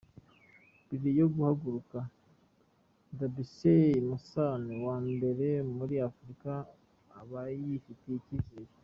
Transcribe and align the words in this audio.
Mbere 0.85 1.09
yo 1.19 1.27
guhaguruka 1.33 1.99
Debesay 3.17 3.93
Mosana 4.09 4.73
wa 4.87 4.97
mbere 5.11 5.47
muri 5.77 5.95
Afurika 6.07 6.51
aba 7.19 7.41
yifitiye 7.61 8.15
ikizere 8.19 8.71